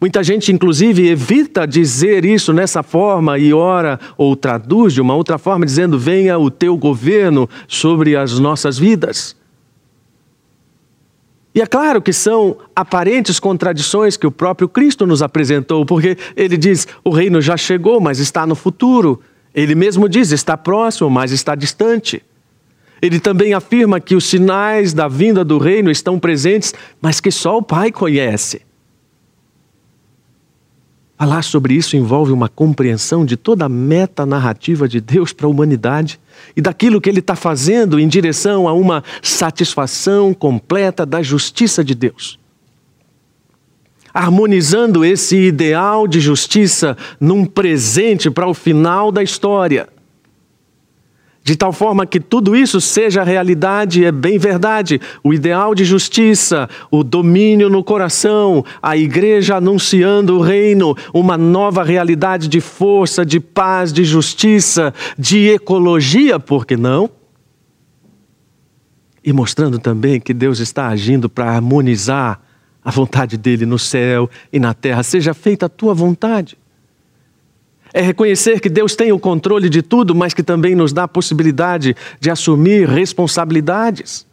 [0.00, 5.38] Muita gente, inclusive, evita dizer isso nessa forma e ora ou traduz de uma outra
[5.38, 9.36] forma, dizendo: venha o teu governo sobre as nossas vidas.
[11.52, 16.56] E é claro que são aparentes contradições que o próprio Cristo nos apresentou, porque ele
[16.56, 19.20] diz: o reino já chegou, mas está no futuro.
[19.52, 22.22] Ele mesmo diz: está próximo, mas está distante.
[23.02, 27.58] Ele também afirma que os sinais da vinda do reino estão presentes, mas que só
[27.58, 28.67] o Pai conhece.
[31.18, 36.20] Falar sobre isso envolve uma compreensão de toda a meta-narrativa de Deus para a humanidade
[36.56, 41.92] e daquilo que Ele está fazendo em direção a uma satisfação completa da justiça de
[41.92, 42.38] Deus.
[44.14, 49.88] Harmonizando esse ideal de justiça num presente para o final da história
[51.48, 55.00] de tal forma que tudo isso seja realidade, é bem verdade.
[55.24, 61.82] O ideal de justiça, o domínio no coração, a igreja anunciando o reino, uma nova
[61.82, 67.08] realidade de força, de paz, de justiça, de ecologia, por que não?
[69.24, 72.42] E mostrando também que Deus está agindo para harmonizar
[72.84, 75.02] a vontade dele no céu e na terra.
[75.02, 76.57] Seja feita a tua vontade.
[77.98, 81.08] É reconhecer que Deus tem o controle de tudo, mas que também nos dá a
[81.08, 84.24] possibilidade de assumir responsabilidades.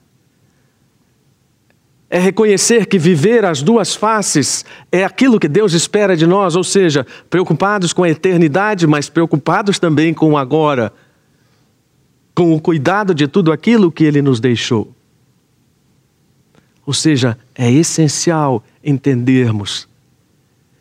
[2.08, 6.63] É reconhecer que viver as duas faces é aquilo que Deus espera de nós, ou
[6.63, 10.93] seja, preocupados com a eternidade, mas preocupados também com o agora,
[12.36, 14.93] com o cuidado de tudo aquilo que Ele nos deixou.
[16.86, 19.88] Ou seja, é essencial entendermos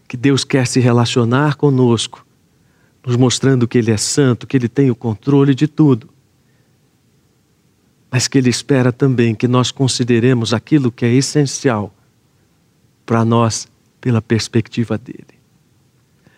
[0.06, 2.23] que Deus quer se relacionar conosco
[3.06, 6.08] nos mostrando que Ele é santo, que Ele tem o controle de tudo.
[8.10, 11.92] Mas que Ele espera também que nós consideremos aquilo que é essencial
[13.04, 13.68] para nós
[14.00, 15.34] pela perspectiva dele.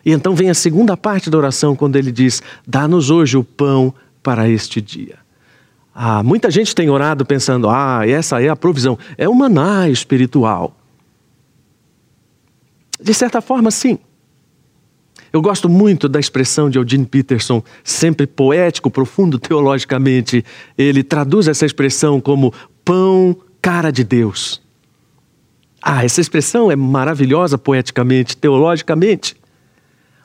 [0.05, 3.93] E então vem a segunda parte da oração, quando ele diz: Dá-nos hoje o pão
[4.23, 5.19] para este dia.
[5.93, 8.97] Ah, muita gente tem orado pensando: ah, essa é a provisão.
[9.19, 10.77] É o maná espiritual.
[13.01, 13.99] De certa forma, sim.
[15.33, 20.45] Eu gosto muito da expressão de Eugene Peterson, sempre poético, profundo teologicamente.
[20.77, 22.53] Ele traduz essa expressão como
[22.85, 24.63] pão, cara de Deus.
[25.83, 29.37] Ah, essa expressão é maravilhosa poeticamente, teologicamente.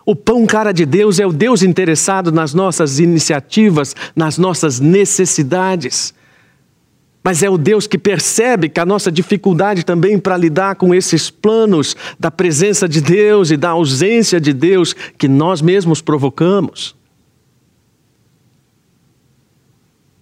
[0.06, 6.14] O pão cara de Deus é o Deus interessado nas nossas iniciativas, nas nossas necessidades.
[7.24, 11.30] Mas é o Deus que percebe que a nossa dificuldade também para lidar com esses
[11.30, 16.96] planos da presença de Deus e da ausência de Deus que nós mesmos provocamos.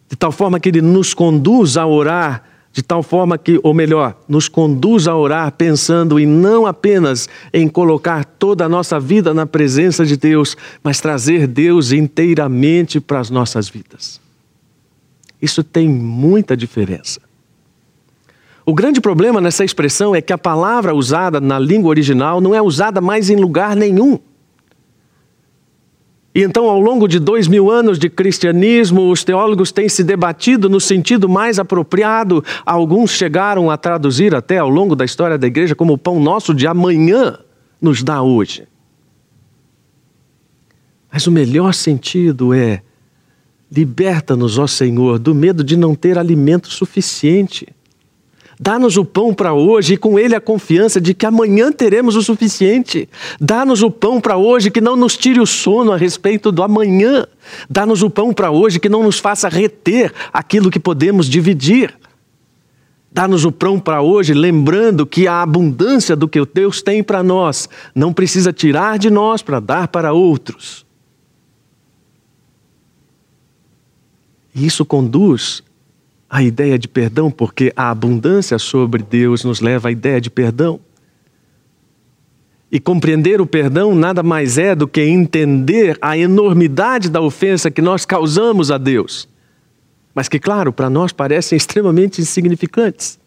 [0.09, 4.19] De tal forma que Ele nos conduz a orar, de tal forma que, ou melhor,
[4.27, 9.45] nos conduz a orar pensando em não apenas em colocar toda a nossa vida na
[9.45, 14.18] presença de Deus, mas trazer Deus inteiramente para as nossas vidas.
[15.41, 17.21] Isso tem muita diferença.
[18.65, 22.61] O grande problema nessa expressão é que a palavra usada na língua original não é
[22.61, 24.19] usada mais em lugar nenhum.
[26.35, 30.69] E então, ao longo de dois mil anos de cristianismo, os teólogos têm se debatido
[30.69, 32.43] no sentido mais apropriado.
[32.63, 36.53] Alguns chegaram a traduzir até ao longo da história da igreja como o pão nosso
[36.53, 37.39] de amanhã
[37.81, 38.67] nos dá hoje.
[41.11, 42.83] Mas o melhor sentido é:
[43.72, 47.67] liberta-nos, ó Senhor, do medo de não ter alimento suficiente.
[48.61, 52.22] Dá-nos o pão para hoje e com ele a confiança de que amanhã teremos o
[52.22, 53.07] suficiente.
[53.39, 57.26] Dá-nos o pão para hoje que não nos tire o sono a respeito do amanhã.
[57.70, 61.97] Dá-nos o pão para hoje que não nos faça reter aquilo que podemos dividir.
[63.09, 67.70] Dá-nos o pão para hoje, lembrando que a abundância do que Deus tem para nós
[67.95, 70.86] não precisa tirar de nós para dar para outros.
[74.54, 75.64] E isso conduz
[76.30, 80.80] à ideia de perdão, porque a abundância sobre Deus nos leva à ideia de perdão.
[82.72, 87.82] E compreender o perdão nada mais é do que entender a enormidade da ofensa que
[87.82, 89.28] nós causamos a Deus,
[90.14, 93.20] mas que, claro, para nós parecem extremamente insignificantes.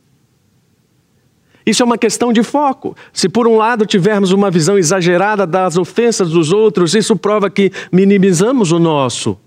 [1.65, 2.97] Isso é uma questão de foco.
[3.13, 7.73] Se por um lado tivermos uma visão exagerada das ofensas dos outros, isso prova que
[7.91, 9.39] minimizamos o nosso.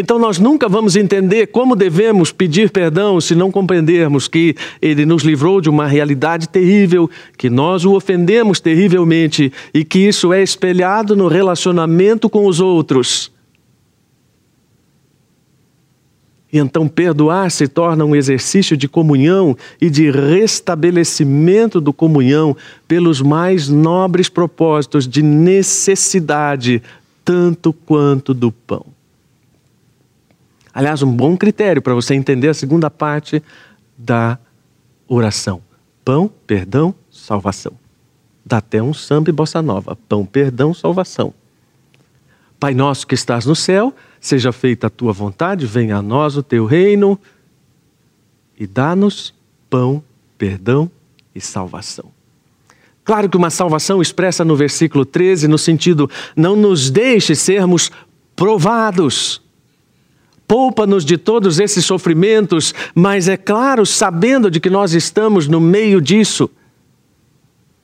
[0.00, 5.24] Então nós nunca vamos entender como devemos pedir perdão se não compreendermos que ele nos
[5.24, 11.16] livrou de uma realidade terrível, que nós o ofendemos terrivelmente e que isso é espelhado
[11.16, 13.32] no relacionamento com os outros.
[16.52, 23.20] E então perdoar se torna um exercício de comunhão e de restabelecimento do comunhão pelos
[23.20, 26.80] mais nobres propósitos de necessidade,
[27.24, 28.96] tanto quanto do pão.
[30.72, 33.42] Aliás, um bom critério para você entender a segunda parte
[33.96, 34.38] da
[35.06, 35.62] oração:
[36.04, 37.72] pão, perdão, salvação.
[38.44, 41.34] Dá até um samba e bossa nova: pão, perdão, salvação.
[42.60, 46.42] Pai nosso que estás no céu, seja feita a tua vontade, venha a nós o
[46.42, 47.18] teu reino
[48.58, 49.32] e dá-nos
[49.70, 50.02] pão,
[50.36, 50.90] perdão
[51.34, 52.10] e salvação.
[53.04, 57.90] Claro que uma salvação expressa no versículo 13, no sentido, não nos deixe sermos
[58.34, 59.40] provados.
[60.48, 66.00] Poupa-nos de todos esses sofrimentos, mas é claro, sabendo de que nós estamos no meio
[66.00, 66.50] disso,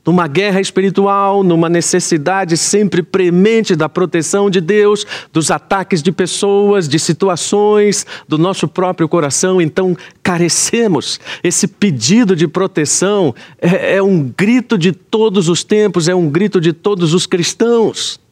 [0.06, 6.88] numa guerra espiritual, numa necessidade sempre premente da proteção de Deus, dos ataques de pessoas,
[6.88, 11.20] de situações, do nosso próprio coração, então carecemos.
[11.42, 16.60] Esse pedido de proteção é, é um grito de todos os tempos, é um grito
[16.60, 18.23] de todos os cristãos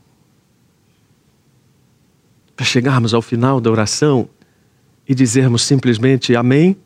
[2.64, 4.28] chegarmos ao final da oração
[5.08, 6.76] e dizermos simplesmente amém?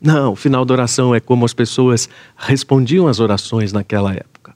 [0.00, 4.54] Não, o final da oração é como as pessoas respondiam às orações naquela época.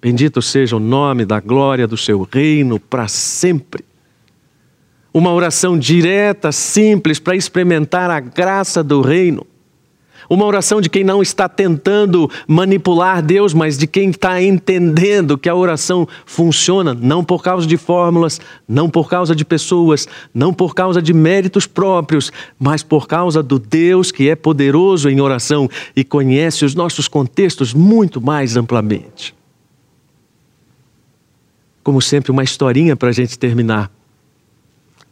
[0.00, 3.84] Bendito seja o nome da glória do seu reino para sempre.
[5.12, 9.46] Uma oração direta, simples, para experimentar a graça do reino.
[10.28, 15.48] Uma oração de quem não está tentando manipular Deus, mas de quem está entendendo que
[15.48, 20.74] a oração funciona não por causa de fórmulas, não por causa de pessoas, não por
[20.74, 26.04] causa de méritos próprios, mas por causa do Deus que é poderoso em oração e
[26.04, 29.34] conhece os nossos contextos muito mais amplamente.
[31.82, 33.90] Como sempre, uma historinha para a gente terminar.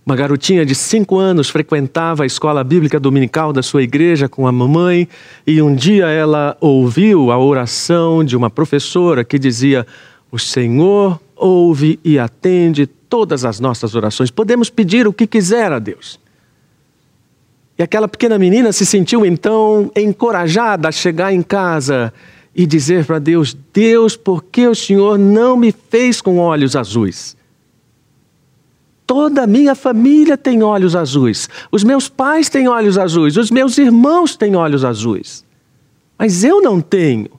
[0.07, 4.53] Uma garotinha de cinco anos frequentava a escola bíblica dominical da sua igreja com a
[4.53, 5.09] mamãe
[5.45, 9.85] e um dia ela ouviu a oração de uma professora que dizia:
[10.31, 14.31] O Senhor ouve e atende todas as nossas orações.
[14.31, 16.21] Podemos pedir o que quiser a Deus.
[17.77, 22.15] E aquela pequena menina se sentiu então encorajada a chegar em casa
[22.55, 27.36] e dizer para Deus: Deus, por que o Senhor não me fez com olhos azuis?
[29.07, 31.49] Toda a minha família tem olhos azuis.
[31.71, 33.37] Os meus pais têm olhos azuis.
[33.37, 35.45] Os meus irmãos têm olhos azuis.
[36.19, 37.31] Mas eu não tenho.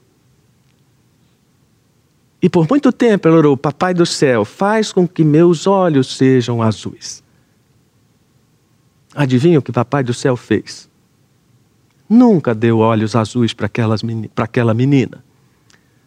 [2.40, 6.62] E por muito tempo ela orou: Papai do céu, faz com que meus olhos sejam
[6.62, 7.22] azuis.
[9.14, 10.88] Adivinha o que Papai do céu fez?
[12.08, 13.66] Nunca deu olhos azuis para
[14.36, 15.22] aquela menina.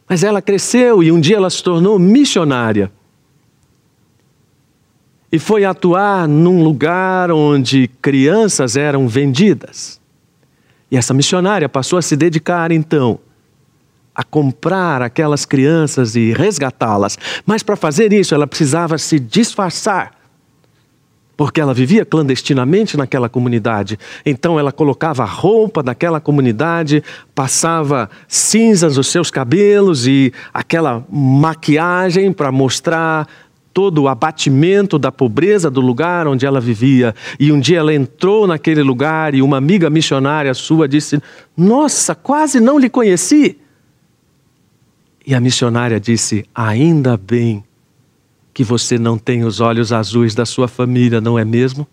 [0.09, 2.91] Mas ela cresceu e um dia ela se tornou missionária
[5.31, 9.99] e foi atuar num lugar onde crianças eram vendidas.
[10.89, 13.19] E essa missionária passou a se dedicar então
[14.13, 17.17] a comprar aquelas crianças e resgatá-las.
[17.45, 20.11] Mas para fazer isso, ela precisava se disfarçar.
[21.37, 23.97] Porque ela vivia clandestinamente naquela comunidade.
[24.25, 27.01] Então ela colocava a roupa daquela comunidade,
[27.33, 33.27] passava cinzas nos seus cabelos e aquela maquiagem para mostrar
[33.73, 37.15] todo o abatimento da pobreza do lugar onde ela vivia.
[37.39, 41.21] E um dia ela entrou naquele lugar e uma amiga missionária sua disse:
[41.55, 43.57] Nossa, quase não lhe conheci.
[45.25, 47.63] E a missionária disse: Ainda bem
[48.53, 51.87] que você não tem os olhos azuis da sua família, não é mesmo?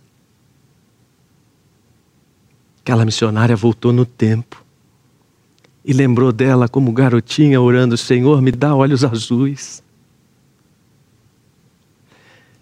[2.81, 4.65] Aquela missionária voltou no tempo
[5.85, 9.83] e lembrou dela como garotinha orando: Senhor, me dá olhos azuis.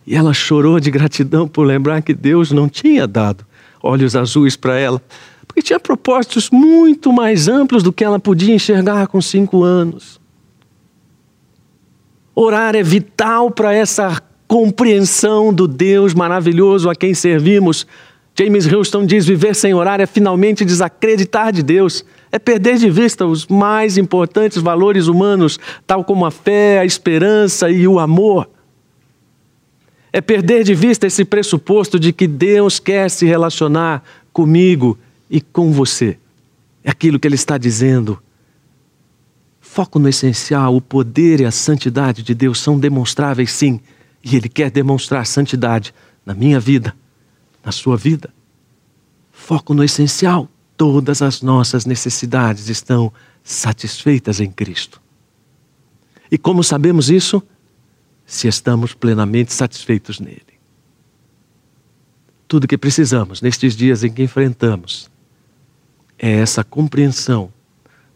[0.07, 3.45] E ela chorou de gratidão por lembrar que Deus não tinha dado
[3.83, 5.01] olhos azuis para ela,
[5.47, 10.21] porque tinha propósitos muito mais amplos do que ela podia enxergar com cinco anos.
[12.35, 17.87] Orar é vital para essa compreensão do Deus maravilhoso a quem servimos.
[18.39, 23.25] James Houston diz: viver sem orar é finalmente desacreditar de Deus, é perder de vista
[23.25, 28.49] os mais importantes valores humanos, tal como a fé, a esperança e o amor
[30.13, 34.03] é perder de vista esse pressuposto de que Deus quer se relacionar
[34.33, 34.99] comigo
[35.31, 36.19] e com você.
[36.83, 38.19] É aquilo que ele está dizendo.
[39.61, 43.81] Foco no essencial, o poder e a santidade de Deus são demonstráveis sim,
[44.25, 45.93] e ele quer demonstrar santidade
[46.25, 46.95] na minha vida,
[47.65, 48.31] na sua vida.
[49.31, 53.13] Foco no essencial, todas as nossas necessidades estão
[53.45, 55.01] satisfeitas em Cristo.
[56.31, 57.43] E como sabemos isso?
[58.27, 60.43] Se estamos plenamente satisfeitos nele.
[62.49, 65.09] Tudo que precisamos nestes dias em que enfrentamos
[66.19, 67.53] é essa compreensão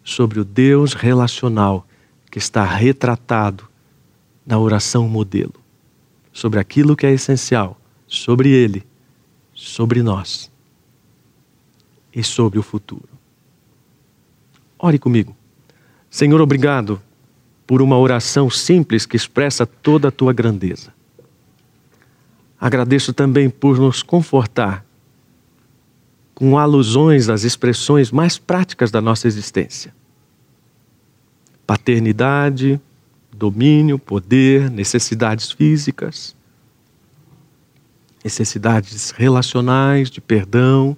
[0.02, 1.86] sobre o Deus relacional
[2.30, 3.68] que está retratado
[4.44, 5.54] na oração modelo,
[6.32, 8.84] sobre aquilo que é essencial, sobre Ele,
[9.54, 10.50] sobre nós
[12.12, 13.08] e sobre o futuro.
[14.78, 15.36] Ore comigo.
[16.08, 17.00] Senhor, obrigado
[17.70, 20.92] por uma oração simples que expressa toda a tua grandeza.
[22.60, 24.84] Agradeço também por nos confortar
[26.34, 29.94] com alusões às expressões mais práticas da nossa existência:
[31.64, 32.80] paternidade,
[33.32, 36.34] domínio, poder, necessidades físicas,
[38.24, 40.96] necessidades relacionais, de perdão.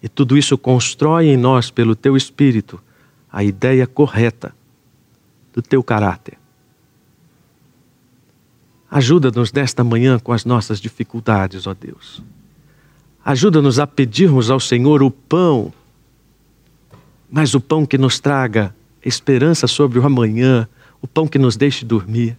[0.00, 2.80] E tudo isso constrói em nós, pelo teu espírito,
[3.32, 4.54] a ideia correta
[5.56, 6.36] do teu caráter.
[8.90, 12.22] Ajuda-nos nesta manhã com as nossas dificuldades, ó Deus.
[13.24, 15.72] Ajuda-nos a pedirmos ao Senhor o pão,
[17.30, 20.68] mas o pão que nos traga esperança sobre o amanhã,
[21.00, 22.36] o pão que nos deixe dormir.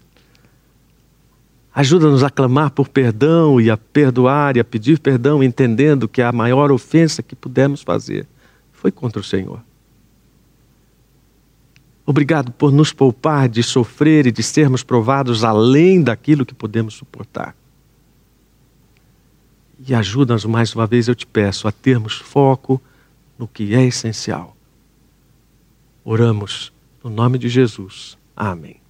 [1.73, 6.31] Ajuda-nos a clamar por perdão e a perdoar e a pedir perdão, entendendo que a
[6.31, 8.27] maior ofensa que pudemos fazer
[8.71, 9.66] foi contra o Senhor.
[12.09, 17.53] Obrigado por nos poupar de sofrer e de sermos provados além daquilo que podemos suportar.
[19.85, 22.81] E ajuda-nos mais uma vez, eu te peço, a termos foco
[23.37, 24.55] no que é essencial.
[26.05, 26.71] Oramos
[27.03, 28.17] no nome de Jesus.
[28.33, 28.86] Amém.